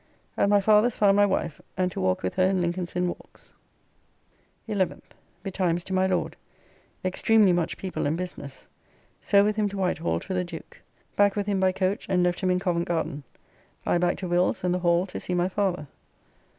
[0.35, 3.53] At my father's found my wife and to walk with her in Lincoln's Inn walks.
[4.67, 5.13] 11th.
[5.43, 6.35] Betimes to my Lord.
[7.05, 8.65] Extremely much people and business.
[9.21, 10.81] So with him to Whitehall to the Duke.
[11.15, 13.21] Back with him by coach and left him in Covent Garden.
[13.85, 15.85] I back to Will's and the Hall to see my father.